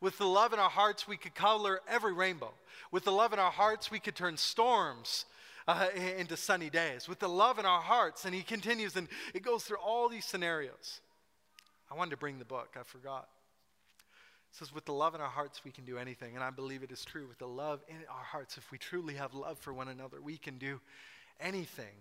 [0.00, 2.52] With the love in our hearts, we could color every rainbow.
[2.92, 5.26] With the love in our hearts, we could turn storms
[5.66, 7.08] uh, into sunny days.
[7.08, 10.24] With the love in our hearts, and he continues, and it goes through all these
[10.24, 11.00] scenarios.
[11.90, 13.28] I wanted to bring the book, I forgot.
[14.50, 16.34] Says, with the love in our hearts, we can do anything.
[16.34, 17.28] And I believe it is true.
[17.28, 20.38] With the love in our hearts, if we truly have love for one another, we
[20.38, 20.80] can do
[21.40, 21.94] anything,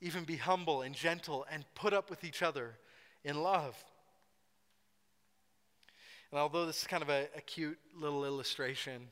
[0.00, 2.76] even be humble and gentle and put up with each other
[3.24, 3.82] in love.
[6.30, 9.08] And although this is kind of a, a cute little illustration,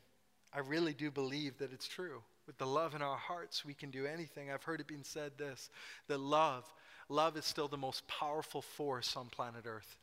[0.53, 2.22] I really do believe that it's true.
[2.46, 4.50] With the love in our hearts, we can do anything.
[4.50, 5.70] I've heard it being said this
[6.09, 6.64] that love,
[7.09, 9.96] love is still the most powerful force on planet Earth.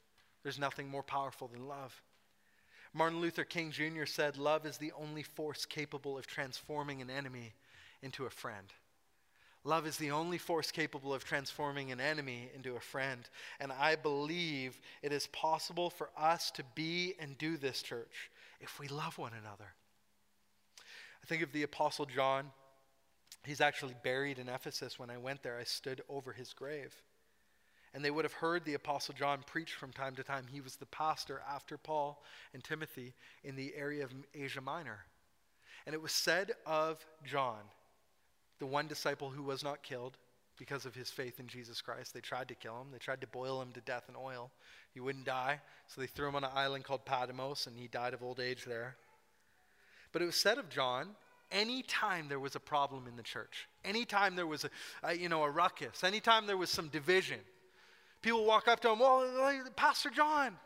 [0.43, 2.01] There's nothing more powerful than love.
[2.97, 4.05] Martin Luther King Jr.
[4.05, 7.53] said, Love is the only force capable of transforming an enemy
[8.01, 8.73] into a friend.
[9.63, 13.29] Love is the only force capable of transforming an enemy into a friend.
[13.59, 18.79] And I believe it is possible for us to be and do this, church, if
[18.79, 19.73] we love one another.
[21.21, 22.49] I think of the Apostle John.
[23.45, 24.97] He's actually buried in Ephesus.
[24.97, 26.95] When I went there, I stood over his grave.
[27.97, 30.45] And they would have heard the Apostle John preach from time to time.
[30.47, 32.21] He was the pastor after Paul
[32.53, 34.99] and Timothy in the area of Asia Minor.
[35.83, 37.57] And it was said of John
[38.59, 40.15] the one disciple who was not killed
[40.59, 42.13] because of his faith in Jesus Christ.
[42.13, 44.51] They tried to kill him, they tried to boil him to death in oil.
[44.93, 48.13] He wouldn't die, so they threw him on an island called Patmos, and he died
[48.13, 48.95] of old age there.
[50.11, 51.15] But it was said of John
[51.51, 54.69] anytime there was a problem in the church, anytime there was a,
[55.01, 57.39] a, you know, a ruckus, anytime there was some division,
[58.21, 60.57] people walk up to him, well, Pastor John,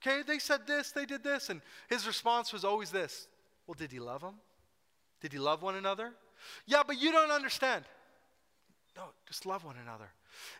[0.00, 1.50] okay, they said this, they did this.
[1.50, 3.26] And his response was always this
[3.66, 4.34] Well, did he love them?
[5.20, 6.12] Did he love one another?
[6.66, 7.84] Yeah, but you don't understand.
[8.96, 10.10] No, just love one another.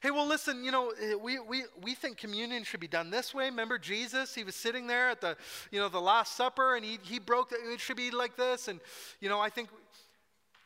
[0.00, 3.34] Hey, well, listen, you know, eh, we, we, we think communion should be done this
[3.34, 3.46] way.
[3.46, 4.34] Remember Jesus?
[4.34, 5.36] He was sitting there at the,
[5.70, 8.68] you know, the Last Supper and he, he broke, it should be like this.
[8.68, 8.80] And,
[9.20, 9.68] you know, I think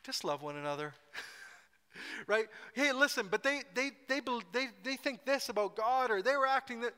[0.05, 0.95] just love one another.
[2.27, 2.47] right?
[2.75, 4.21] Hey, listen, but they, they, they,
[4.53, 6.95] they, they think this about God or they were acting that.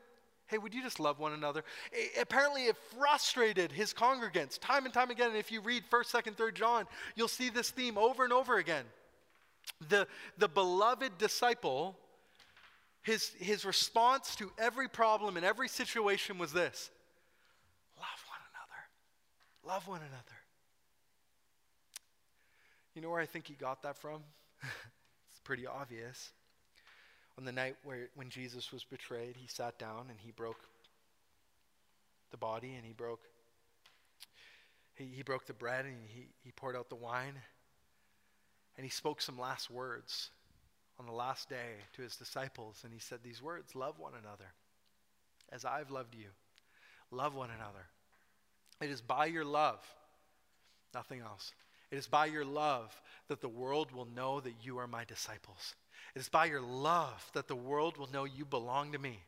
[0.47, 1.63] Hey, would you just love one another?
[1.93, 5.29] It, apparently, it frustrated his congregants time and time again.
[5.29, 6.85] And if you read 1st, 2nd, 3rd John,
[7.17, 8.85] you'll see this theme over and over again.
[9.91, 10.09] The,
[10.39, 11.99] the beloved disciple,
[13.03, 16.91] his, his response to every problem in every situation was this
[17.97, 19.75] love one another.
[19.75, 20.39] Love one another.
[22.95, 24.23] You know where I think he got that from?
[25.31, 26.31] it's pretty obvious.
[27.37, 30.61] On the night where when Jesus was betrayed, he sat down and he broke
[32.31, 33.21] the body and he broke
[34.97, 37.35] he, he broke the bread and he, he poured out the wine.
[38.77, 40.31] And he spoke some last words
[40.99, 42.81] on the last day to his disciples.
[42.85, 44.53] And he said these words love one another
[45.51, 46.29] as I've loved you.
[47.11, 47.87] Love one another.
[48.81, 49.81] It is by your love
[50.94, 51.53] nothing else
[51.90, 55.74] it is by your love that the world will know that you are my disciples
[56.14, 59.18] it is by your love that the world will know you belong to me.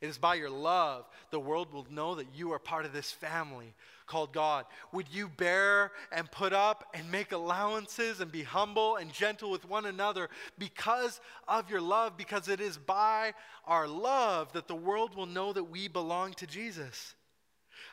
[0.00, 3.10] It is by your love the world will know that you are part of this
[3.10, 3.74] family
[4.06, 4.64] called God.
[4.92, 9.68] Would you bear and put up and make allowances and be humble and gentle with
[9.68, 12.16] one another because of your love?
[12.16, 13.34] Because it is by
[13.66, 17.14] our love that the world will know that we belong to Jesus.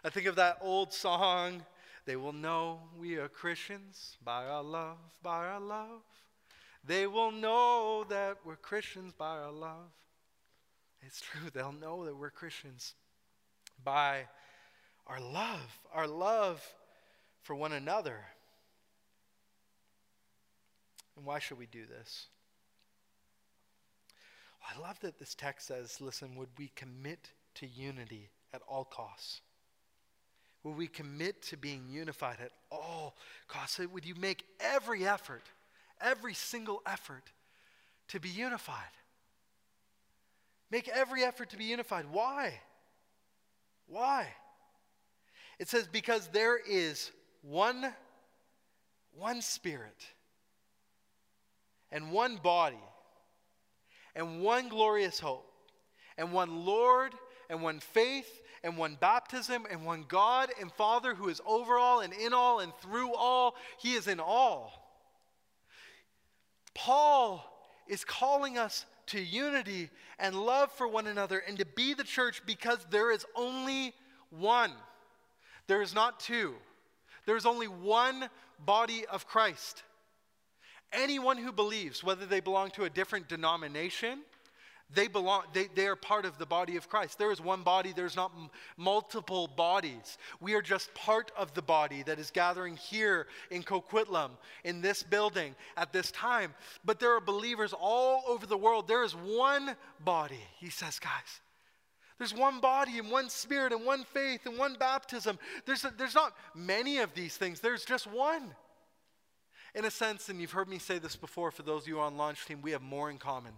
[0.03, 1.65] I think of that old song,
[2.05, 6.01] They will know we are Christians by our love, by our love.
[6.83, 9.91] They will know that we're Christians by our love.
[11.01, 12.93] It's true, they'll know that we're Christians
[13.83, 14.27] by
[15.07, 16.63] our love, our love
[17.41, 18.19] for one another.
[21.15, 22.27] And why should we do this?
[24.67, 29.41] I love that this text says, listen, would we commit to unity at all costs?
[30.65, 33.15] Would we commit to being unified at all
[33.47, 33.77] costs?
[33.77, 35.43] Would you make every effort,
[36.01, 37.21] every single effort
[38.07, 38.79] to be unified?
[40.71, 42.05] Make every effort to be unified.
[42.11, 42.59] Why?
[43.85, 44.27] Why?
[45.59, 47.11] It says, because there is
[47.43, 47.93] one,
[49.15, 50.03] one spirit
[51.91, 52.83] and one body
[54.15, 55.47] and one glorious hope
[56.17, 57.13] and one Lord
[57.51, 62.01] and one faith and one baptism and one God and Father who is over all
[62.01, 63.55] and in all and through all.
[63.77, 64.73] He is in all.
[66.73, 67.45] Paul
[67.87, 72.41] is calling us to unity and love for one another and to be the church
[72.45, 73.93] because there is only
[74.31, 74.71] one.
[75.67, 76.55] There is not two.
[77.27, 78.29] There is only one
[78.65, 79.83] body of Christ.
[80.91, 84.21] Anyone who believes, whether they belong to a different denomination,
[84.93, 87.17] they belong, they, they are part of the body of Christ.
[87.17, 90.17] There is one body, there's not m- multiple bodies.
[90.39, 94.31] We are just part of the body that is gathering here in Coquitlam,
[94.63, 96.53] in this building, at this time.
[96.83, 98.87] But there are believers all over the world.
[98.87, 101.41] There is one body, he says, guys.
[102.19, 105.39] There's one body and one spirit and one faith and one baptism.
[105.65, 108.53] There's, a, there's not many of these things, there's just one.
[109.73, 112.15] In a sense, and you've heard me say this before for those of you on
[112.15, 113.51] launch team, we have more in common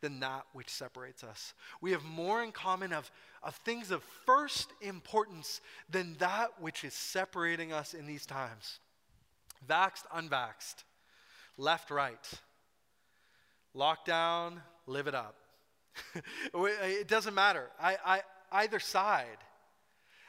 [0.00, 1.54] than that which separates us.
[1.80, 3.10] We have more in common of,
[3.42, 8.78] of things of first importance than that which is separating us in these times.
[9.66, 10.84] Vaxed, unvaxed,
[11.56, 12.28] left, right,
[13.74, 15.36] lockdown, live it up.
[16.54, 17.68] it doesn't matter.
[17.80, 18.20] I, I,
[18.52, 19.38] either side.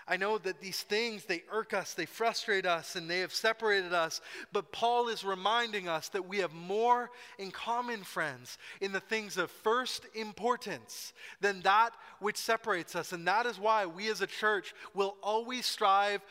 [0.10, 3.91] I know that these things, they irk us, they frustrate us, and they have separated
[3.91, 4.22] us.
[4.53, 9.38] But Paul is reminding us that we have more in common, friends, in the things
[9.38, 13.12] of first importance than that which separates us.
[13.12, 16.22] And that is why we as a church will always strive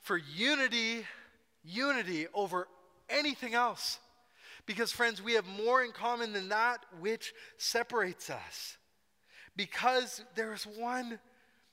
[0.00, 1.04] for unity,
[1.62, 2.66] unity over
[3.08, 4.00] anything else.
[4.66, 8.76] Because, friends, we have more in common than that which separates us.
[9.56, 11.20] Because there is one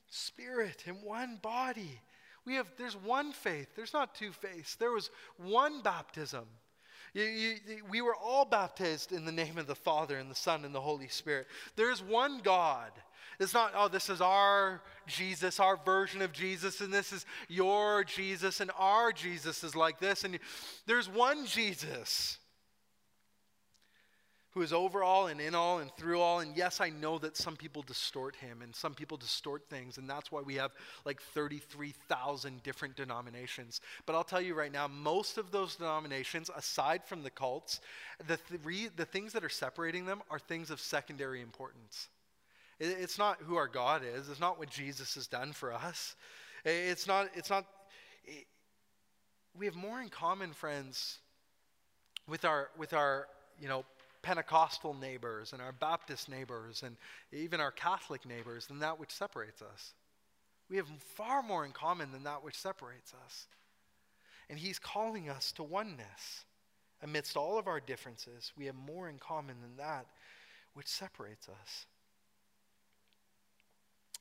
[0.09, 2.01] spirit and one body.
[2.45, 3.67] We have, there's one faith.
[3.75, 4.75] There's not two faiths.
[4.75, 6.45] There was one baptism.
[7.13, 7.55] You, you,
[7.89, 10.81] we were all baptized in the name of the Father and the Son and the
[10.81, 11.47] Holy Spirit.
[11.75, 12.91] There's one God.
[13.39, 18.03] It's not, oh, this is our Jesus, our version of Jesus, and this is your
[18.03, 20.23] Jesus, and our Jesus is like this.
[20.23, 20.39] And
[20.85, 22.37] there's one Jesus
[24.51, 26.39] who is over all and in all and through all.
[26.39, 30.09] And yes, I know that some people distort him and some people distort things, and
[30.09, 30.71] that's why we have
[31.05, 33.79] like 33,000 different denominations.
[34.05, 37.79] But I'll tell you right now, most of those denominations, aside from the cults,
[38.27, 42.09] the, three, the things that are separating them are things of secondary importance.
[42.79, 46.15] It, it's not who our God is, it's not what Jesus has done for us.
[46.65, 47.65] It's not, it's not,
[48.25, 48.45] it,
[49.57, 51.19] we have more in common, friends,
[52.27, 53.27] with our, with our,
[53.59, 53.85] you know,
[54.21, 56.97] Pentecostal neighbors and our Baptist neighbors and
[57.31, 59.93] even our Catholic neighbors than that which separates us.
[60.69, 63.47] We have far more in common than that which separates us.
[64.49, 66.45] And He's calling us to oneness.
[67.01, 70.05] Amidst all of our differences, we have more in common than that
[70.73, 71.85] which separates us.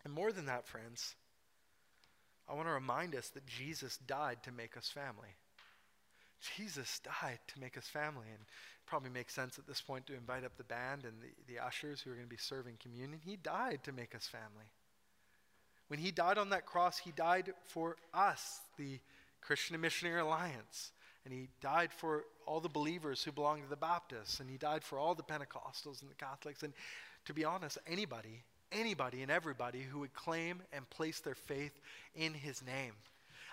[0.05, 1.16] And more than that, friends,
[2.49, 5.36] I want to remind us that Jesus died to make us family.
[6.57, 8.26] Jesus died to make us family.
[8.30, 8.45] And
[8.89, 12.01] probably makes sense at this point to invite up the band and the, the ushers
[12.01, 13.20] who are going to be serving communion.
[13.22, 14.72] He died to make us family.
[15.89, 18.99] When he died on that cross, he died for us, the
[19.41, 20.93] Christian and Missionary Alliance.
[21.24, 24.41] And he died for all the believers who belong to the Baptists.
[24.41, 26.62] And he died for all the Pentecostals and the Catholics.
[26.62, 26.72] And
[27.26, 31.78] to be honest, anybody, anybody and everybody who would claim and place their faith
[32.14, 32.93] in his name.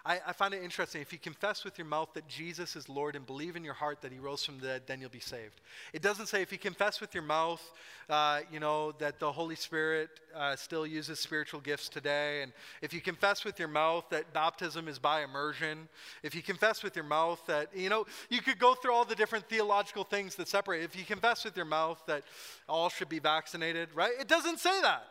[0.05, 1.01] I, I find it interesting.
[1.01, 4.03] If you confess with your mouth that Jesus is Lord and believe in your heart
[4.03, 5.61] that he rose from the dead, then you'll be saved.
[5.93, 7.61] It doesn't say if you confess with your mouth,
[8.07, 12.43] uh, you know, that the Holy Spirit uh, still uses spiritual gifts today.
[12.43, 12.53] And
[12.83, 15.89] if you confess with your mouth that baptism is by immersion,
[16.21, 19.15] if you confess with your mouth that, you know, you could go through all the
[19.15, 20.83] different theological things that separate.
[20.83, 22.23] If you confess with your mouth that
[22.69, 24.13] all should be vaccinated, right?
[24.19, 25.03] It doesn't say that.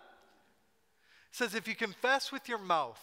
[1.31, 3.01] It says if you confess with your mouth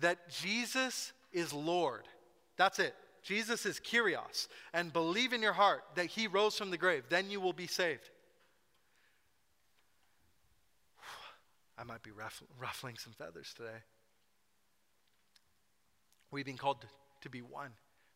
[0.00, 2.08] that Jesus is Lord.
[2.56, 2.94] That's it.
[3.22, 4.48] Jesus is Kyrios.
[4.72, 7.04] And believe in your heart that he rose from the grave.
[7.08, 8.10] Then you will be saved.
[11.78, 12.10] I might be
[12.60, 13.80] ruffling some feathers today.
[16.30, 16.84] We've been called
[17.22, 17.70] to be one.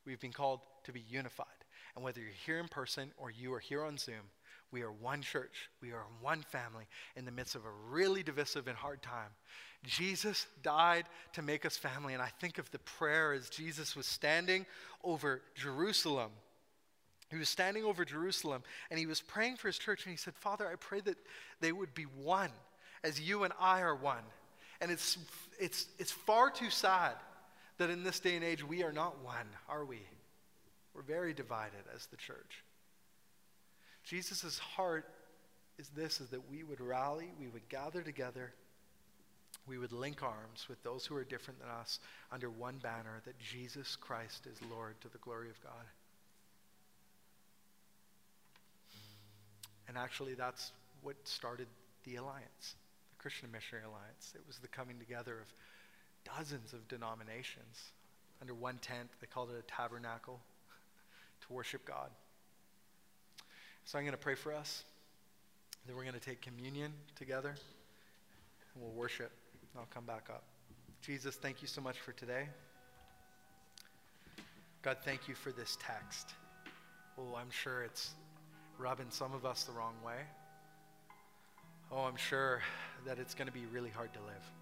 [0.04, 1.46] We've been called to be unified.
[1.94, 4.30] And whether you're here in person or you are here on Zoom,
[4.70, 5.70] we are one church.
[5.80, 6.86] We are one family
[7.16, 9.30] in the midst of a really divisive and hard time.
[9.86, 12.14] Jesus died to make us family.
[12.14, 14.66] And I think of the prayer as Jesus was standing
[15.04, 16.30] over Jerusalem.
[17.30, 20.04] He was standing over Jerusalem and he was praying for his church.
[20.04, 21.16] And he said, Father, I pray that
[21.60, 22.50] they would be one
[23.02, 24.24] as you and I are one.
[24.80, 25.18] And it's,
[25.58, 27.14] it's, it's far too sad
[27.78, 30.00] that in this day and age we are not one, are we?
[30.94, 32.64] We're very divided as the church.
[34.04, 35.06] Jesus' heart
[35.78, 38.52] is this is that we would rally, we would gather together,
[39.66, 41.98] we would link arms with those who are different than us
[42.30, 45.86] under one banner that Jesus Christ is Lord to the glory of God.
[49.88, 51.66] And actually, that's what started
[52.04, 52.74] the alliance,
[53.10, 54.32] the Christian Missionary Alliance.
[54.34, 57.92] It was the coming together of dozens of denominations
[58.40, 59.08] under one tent.
[59.20, 60.40] They called it a tabernacle
[61.46, 62.10] to worship God.
[63.84, 64.84] So I'm going to pray for us.
[65.86, 67.50] Then we're going to take communion together
[68.74, 69.30] and we'll worship.
[69.78, 70.42] I'll come back up.
[71.02, 72.48] Jesus, thank you so much for today.
[74.82, 76.30] God, thank you for this text.
[77.18, 78.14] Oh, I'm sure it's
[78.78, 80.20] rubbing some of us the wrong way.
[81.90, 82.62] Oh, I'm sure
[83.06, 84.52] that it's going to be really hard to live.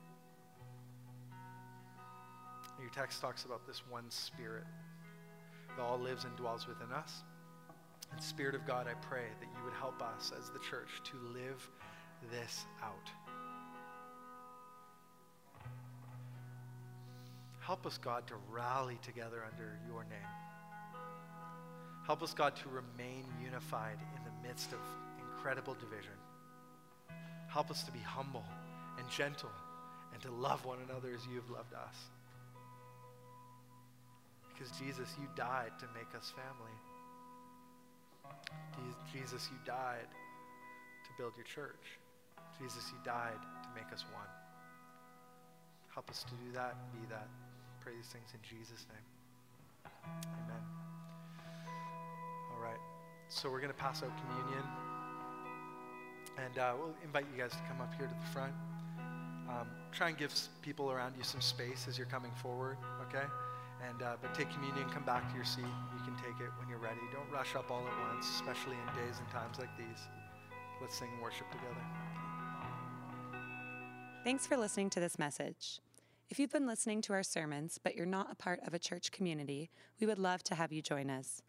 [2.81, 4.65] Your text talks about this one spirit
[5.77, 7.23] that all lives and dwells within us.
[8.13, 11.17] And Spirit of God, I pray that you would help us as the church to
[11.33, 11.69] live
[12.31, 13.11] this out.
[17.67, 20.33] Help us, God, to rally together under your name.
[22.07, 24.79] Help us, God, to remain unified in the midst of
[25.19, 26.13] incredible division.
[27.49, 28.45] Help us to be humble
[28.99, 29.51] and gentle
[30.13, 31.97] and to love one another as you have loved us.
[34.53, 36.77] Because, Jesus, you died to make us family.
[39.11, 40.09] Jesus, you died
[41.05, 41.99] to build your church.
[42.61, 44.29] Jesus, you died to make us one.
[45.95, 47.29] Help us to do that be that.
[47.85, 49.93] Pray these things in Jesus' name.
[50.25, 50.65] Amen.
[52.51, 52.81] All right.
[53.29, 54.65] So we're going to pass out communion.
[56.43, 58.55] And uh, we'll invite you guys to come up here to the front.
[59.51, 60.33] Um, try and give
[60.63, 62.79] people around you some space as you're coming forward,
[63.09, 63.27] okay?
[63.87, 65.61] And uh, but take communion, come back to your seat.
[65.61, 67.01] You can take it when you're ready.
[67.13, 70.01] Don't rush up all at once, especially in days and times like these.
[70.81, 71.85] Let's sing worship together.
[74.25, 75.84] Thanks for listening to this message.
[76.31, 79.13] If you've been listening to our sermons, but you're not a part of a church
[79.13, 79.71] community,
[80.01, 81.43] we would love to have you join us.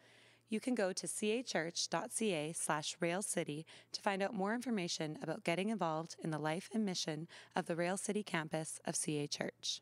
[0.50, 6.18] You can go to cachurch.ca slash railcity to find out more information about getting involved
[6.22, 9.82] in the life and mission of the Rail City campus of CA Church.